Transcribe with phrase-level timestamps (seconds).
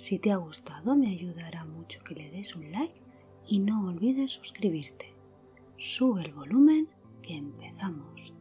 [0.00, 3.02] Si te ha gustado me ayudará mucho que le des un like
[3.46, 5.14] y no olvides suscribirte.
[5.76, 6.88] Sube el volumen
[7.20, 8.32] que empezamos.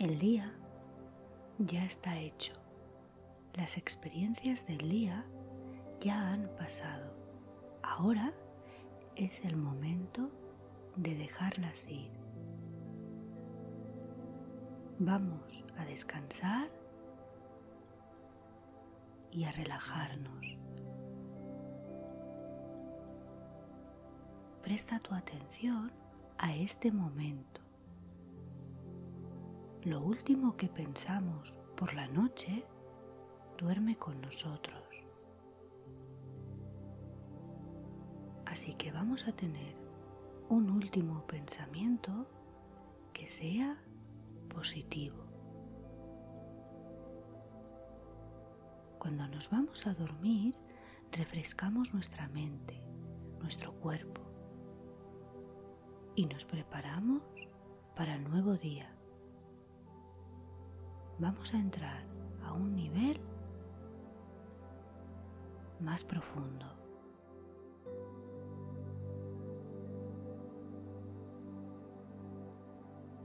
[0.00, 0.52] El día
[1.60, 2.61] ya está hecho.
[3.54, 5.26] Las experiencias del día
[6.00, 7.12] ya han pasado.
[7.82, 8.32] Ahora
[9.14, 10.30] es el momento
[10.96, 12.10] de dejarlas ir.
[14.98, 16.70] Vamos a descansar
[19.30, 20.56] y a relajarnos.
[24.62, 25.92] Presta tu atención
[26.38, 27.60] a este momento.
[29.82, 32.64] Lo último que pensamos por la noche
[33.62, 34.82] duerme con nosotros.
[38.44, 39.76] Así que vamos a tener
[40.48, 42.28] un último pensamiento
[43.12, 43.80] que sea
[44.48, 45.24] positivo.
[48.98, 50.56] Cuando nos vamos a dormir,
[51.12, 52.82] refrescamos nuestra mente,
[53.38, 54.22] nuestro cuerpo
[56.16, 57.22] y nos preparamos
[57.94, 58.92] para el nuevo día.
[61.20, 62.04] Vamos a entrar
[62.42, 63.20] a un nivel
[65.82, 66.66] más profundo.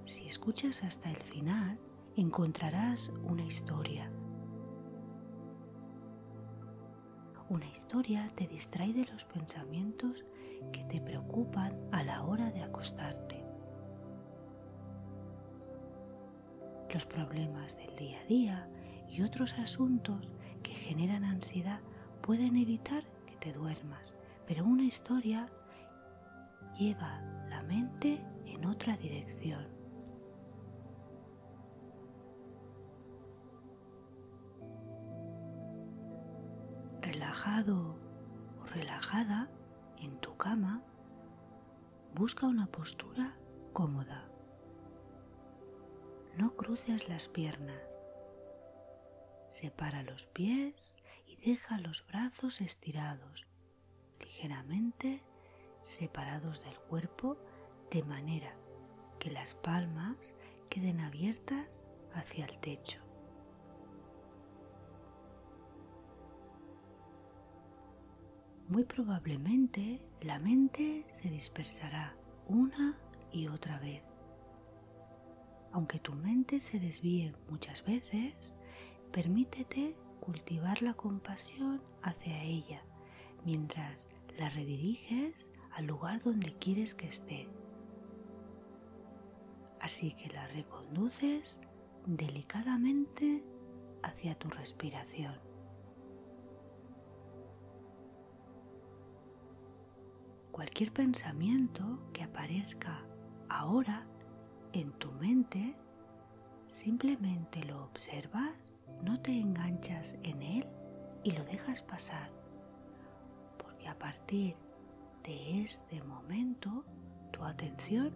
[0.06, 1.78] Si escuchas hasta el final,
[2.16, 4.12] encontrarás una historia.
[7.50, 10.25] Una historia te distrae de los pensamientos
[10.72, 13.44] que te preocupan a la hora de acostarte.
[16.94, 18.69] Los problemas del día a día
[19.09, 21.81] y otros asuntos que generan ansiedad
[22.27, 24.13] pueden evitar que te duermas,
[24.45, 25.49] pero una historia
[26.77, 29.65] lleva la mente en otra dirección.
[36.99, 37.95] Relajado
[38.61, 39.49] o relajada
[39.95, 40.83] en tu cama,
[42.13, 43.38] busca una postura
[43.71, 44.29] cómoda.
[46.35, 48.01] No cruces las piernas.
[49.49, 50.94] Separa los pies
[51.35, 53.45] deja los brazos estirados,
[54.19, 55.23] ligeramente
[55.83, 57.38] separados del cuerpo,
[57.91, 58.55] de manera
[59.19, 60.35] que las palmas
[60.69, 61.83] queden abiertas
[62.13, 63.01] hacia el techo.
[68.67, 72.17] Muy probablemente la mente se dispersará
[72.47, 72.99] una
[73.31, 74.03] y otra vez.
[75.71, 78.53] Aunque tu mente se desvíe muchas veces,
[79.11, 82.83] permítete cultivar la compasión hacia ella
[83.45, 84.07] mientras
[84.38, 87.50] la rediriges al lugar donde quieres que esté.
[89.79, 91.59] Así que la reconduces
[92.06, 93.44] delicadamente
[94.03, 95.39] hacia tu respiración.
[100.51, 103.06] Cualquier pensamiento que aparezca
[103.47, 104.07] ahora
[104.73, 105.75] en tu mente,
[106.67, 108.66] simplemente lo observas
[109.02, 110.68] no te enganchas en él
[111.24, 112.30] y lo dejas pasar,
[113.58, 114.56] porque a partir
[115.24, 116.86] de este momento
[117.31, 118.13] tu atención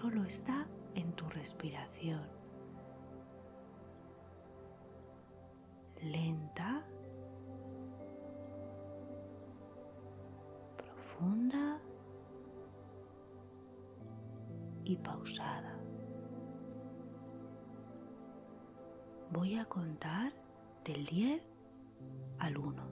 [0.00, 2.26] solo está en tu respiración.
[6.02, 6.82] Lenta,
[10.78, 11.78] profunda
[14.84, 15.69] y pausada.
[19.32, 20.32] Voy a contar
[20.84, 21.42] del 10
[22.38, 22.82] al 1.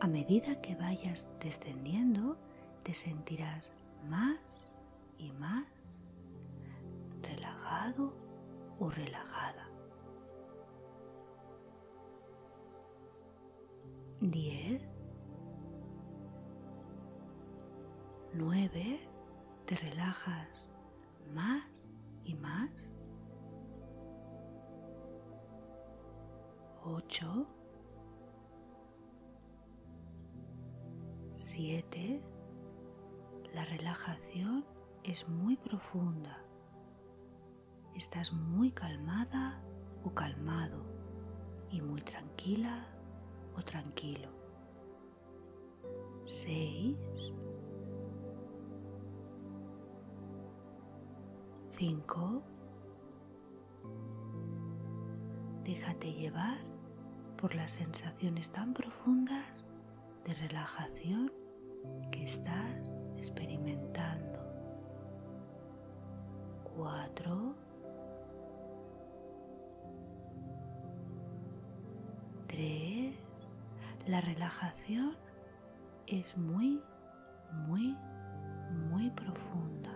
[0.00, 2.36] A medida que vayas descendiendo,
[2.82, 3.72] te sentirás
[4.08, 4.68] más
[5.18, 6.02] y más
[7.22, 8.12] relajado
[8.78, 9.68] o relajada.
[14.20, 14.82] 10,
[18.32, 19.00] 9,
[19.66, 20.72] te relajas
[21.32, 21.94] más
[22.24, 22.96] y más
[26.84, 27.46] ocho,
[31.34, 32.22] 7.
[33.54, 34.64] La relajación
[35.02, 36.44] es muy profunda.
[37.94, 39.62] Estás muy calmada
[40.04, 40.84] o calmado
[41.70, 42.86] y muy tranquila
[43.56, 44.28] o tranquilo.
[46.24, 46.96] 6.
[51.78, 52.42] 5.
[55.64, 56.73] Déjate llevar
[57.44, 59.66] por las sensaciones tan profundas
[60.24, 61.30] de relajación
[62.10, 64.40] que estás experimentando.
[66.74, 67.54] 4.
[72.46, 73.14] 3.
[74.06, 75.14] La relajación
[76.06, 76.80] es muy,
[77.66, 77.94] muy,
[78.88, 79.93] muy profunda.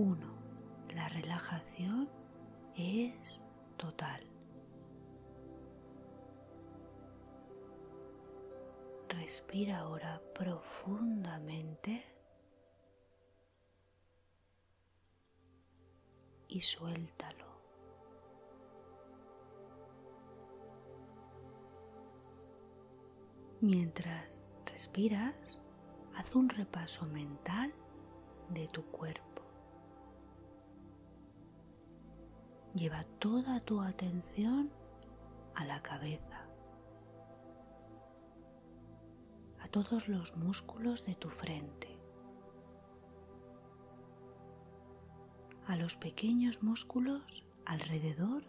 [0.00, 0.16] 1.
[0.94, 2.08] La relajación
[2.74, 3.38] es
[3.76, 4.24] total.
[9.10, 12.02] Respira ahora profundamente
[16.48, 17.50] y suéltalo.
[23.60, 25.60] Mientras respiras,
[26.16, 27.74] haz un repaso mental
[28.48, 29.29] de tu cuerpo.
[32.74, 34.70] Lleva toda tu atención
[35.56, 36.46] a la cabeza,
[39.60, 41.98] a todos los músculos de tu frente,
[45.66, 48.44] a los pequeños músculos alrededor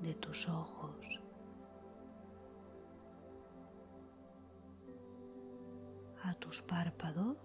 [0.00, 1.20] de tus ojos,
[6.24, 7.38] a tus párpados,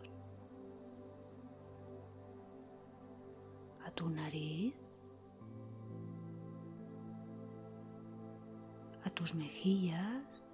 [3.85, 4.75] a tu nariz,
[9.05, 10.49] a tus mejillas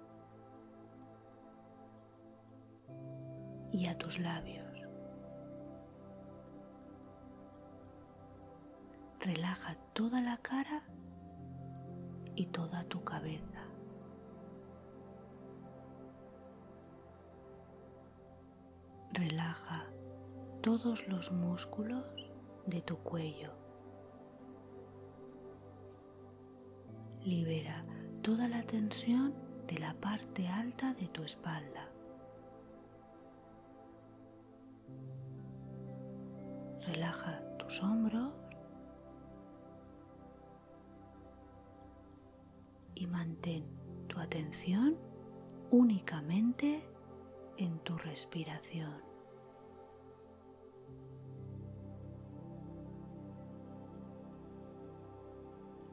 [3.72, 4.68] y a tus labios.
[9.20, 10.82] Relaja toda la cara
[12.34, 13.64] y toda tu cabeza.
[19.12, 19.86] Relaja
[20.60, 22.04] todos los músculos
[22.66, 23.52] de tu cuello.
[27.24, 27.84] Libera
[28.22, 29.34] toda la tensión
[29.66, 31.88] de la parte alta de tu espalda.
[36.86, 38.32] Relaja tus hombros
[42.94, 43.64] y mantén
[44.06, 44.96] tu atención
[45.72, 46.86] únicamente
[47.56, 49.02] en tu respiración.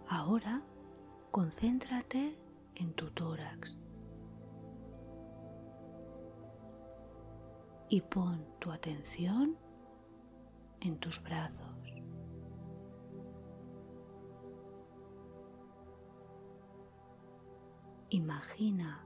[0.08, 0.64] Ahora
[1.40, 2.38] concéntrate
[2.76, 3.78] en tu tórax
[7.88, 9.56] y pon tu atención
[10.82, 11.94] en tus brazos.
[18.10, 19.02] Imagina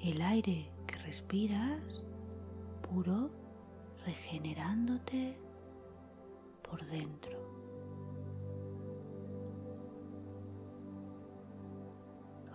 [0.00, 2.02] el aire que respiras
[2.82, 3.30] puro
[4.04, 5.38] regenerándote
[6.68, 7.69] por dentro.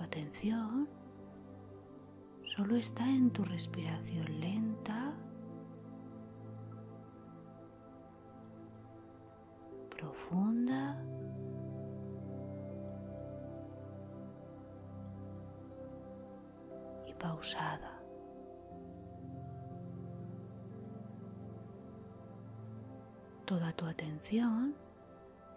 [0.06, 0.88] Atención.
[2.56, 5.14] Solo está en tu respiración lenta,
[9.90, 11.02] profunda.
[17.18, 17.92] Pausada.
[23.46, 24.76] Toda tu atención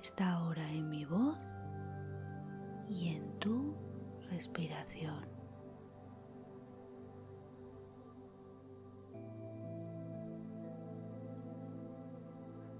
[0.01, 1.37] está ahora en mi voz.
[1.37, 1.48] y
[4.39, 5.27] respiración.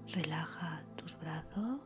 [0.07, 1.81] Relaja tus brazos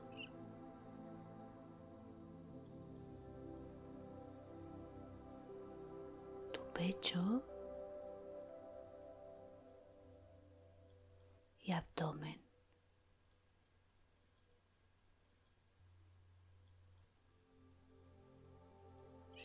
[6.74, 7.44] pecho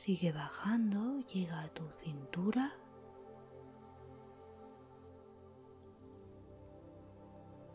[0.09, 2.73] Sigue bajando, llega a tu cintura.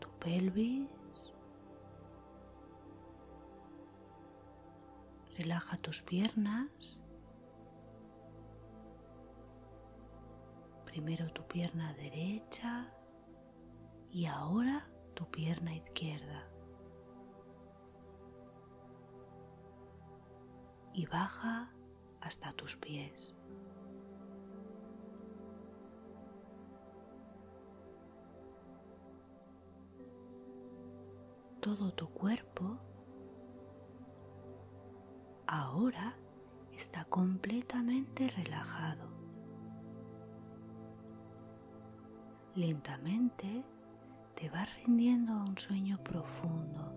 [0.00, 1.32] Tu pelvis.
[5.38, 7.00] Relaja tus piernas.
[10.86, 12.92] primero tu pierna derecha
[14.10, 16.48] y ahora tu pierna izquierda.
[20.94, 21.72] y baja
[22.24, 23.34] hasta tus pies.
[31.60, 32.78] Todo tu cuerpo
[35.46, 36.16] ahora
[36.72, 39.08] está completamente relajado.
[42.54, 43.64] Lentamente
[44.34, 46.92] te vas rindiendo a un sueño profundo,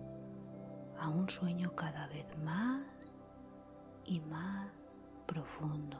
[0.98, 2.82] a un sueño cada vez más
[4.04, 4.77] y más
[5.28, 5.98] profundo.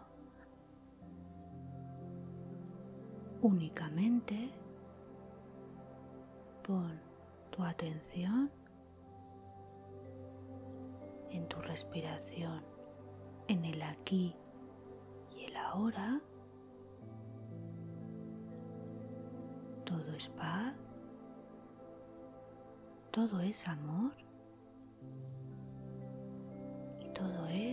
[3.43, 4.51] Únicamente
[6.67, 6.99] pon
[7.51, 8.51] tu atención
[11.31, 12.65] en tu respiración,
[13.47, 14.35] en el aquí
[15.37, 16.21] y el ahora.
[19.85, 20.75] Todo es paz,
[23.11, 24.13] todo es amor
[27.01, 27.68] y todo es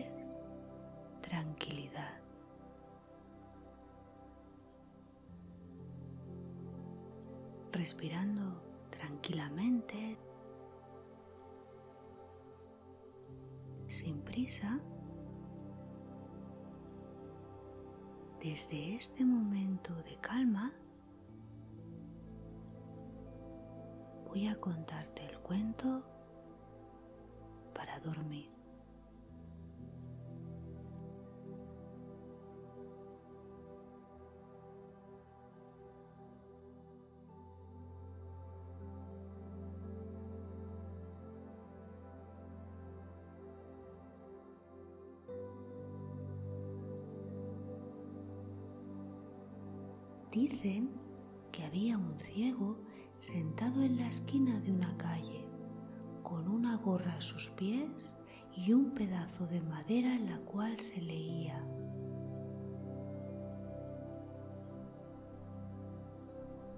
[7.85, 8.41] Respirando
[8.89, 10.17] tranquilamente,
[13.85, 14.79] sin prisa,
[18.41, 20.73] desde este momento de calma,
[24.29, 26.03] voy a contarte el cuento
[27.75, 28.54] para dormir.
[50.35, 50.89] Dicen
[51.53, 52.77] que había un ciego
[53.19, 55.47] sentado en la esquina de una calle,
[56.23, 58.17] con una gorra a sus pies
[58.53, 61.65] y un pedazo de madera en la cual se leía.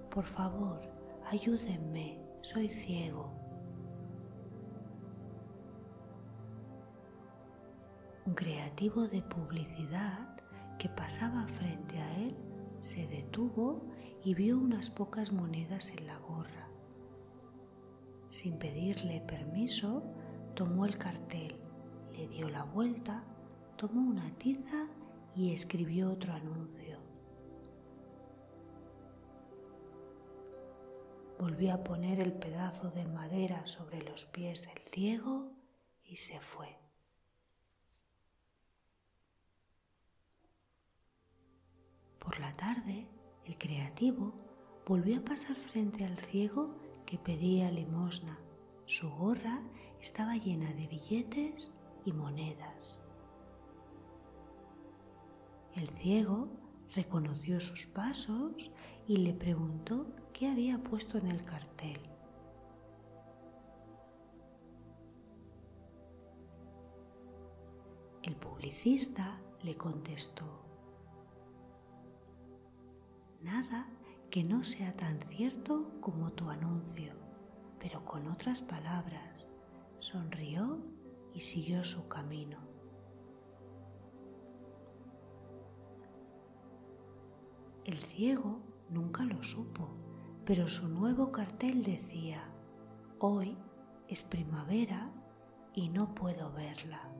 [0.08, 0.80] Por favor,
[1.28, 3.32] ayúdenme, soy ciego.
[8.24, 10.36] Un creativo de publicidad
[10.78, 12.47] que pasaba frente a él
[12.88, 13.82] se detuvo
[14.24, 16.70] y vio unas pocas monedas en la gorra.
[18.28, 20.02] Sin pedirle permiso,
[20.54, 21.60] tomó el cartel,
[22.12, 23.24] le dio la vuelta,
[23.76, 24.88] tomó una tiza
[25.36, 26.98] y escribió otro anuncio.
[31.38, 35.52] Volvió a poner el pedazo de madera sobre los pies del ciego
[36.04, 36.87] y se fue.
[42.28, 43.06] Por la tarde,
[43.46, 44.34] el creativo
[44.86, 46.74] volvió a pasar frente al ciego
[47.06, 48.38] que pedía limosna.
[48.84, 49.62] Su gorra
[50.02, 51.72] estaba llena de billetes
[52.04, 53.00] y monedas.
[55.74, 56.50] El ciego
[56.94, 58.70] reconoció sus pasos
[59.06, 61.98] y le preguntó qué había puesto en el cartel.
[68.22, 70.67] El publicista le contestó,
[73.40, 73.88] nada
[74.30, 77.14] que no sea tan cierto como tu anuncio,
[77.78, 79.46] pero con otras palabras,
[80.00, 80.78] sonrió
[81.32, 82.58] y siguió su camino.
[87.84, 89.88] El ciego nunca lo supo,
[90.44, 92.42] pero su nuevo cartel decía,
[93.18, 93.56] hoy
[94.08, 95.10] es primavera
[95.74, 97.10] y no puedo verla.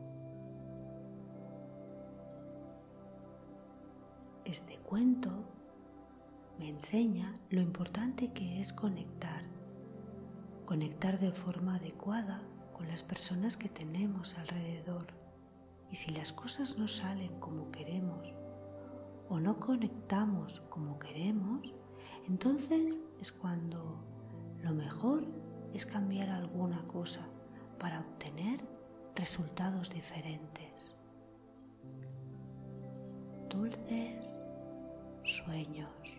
[4.44, 5.57] Este cuento
[6.58, 9.42] me enseña lo importante que es conectar,
[10.66, 15.06] conectar de forma adecuada con las personas que tenemos alrededor.
[15.90, 18.34] Y si las cosas no salen como queremos
[19.28, 21.74] o no conectamos como queremos,
[22.26, 24.04] entonces es cuando
[24.62, 25.26] lo mejor
[25.72, 27.26] es cambiar alguna cosa
[27.78, 28.60] para obtener
[29.14, 30.96] resultados diferentes.
[33.48, 34.38] Dulces
[35.24, 36.17] sueños.